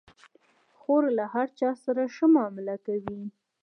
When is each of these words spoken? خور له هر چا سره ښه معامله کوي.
خور 0.79 1.03
له 1.17 1.25
هر 1.33 1.47
چا 1.59 1.69
سره 1.83 2.01
ښه 2.15 2.25
معامله 2.35 2.75
کوي. 2.85 3.21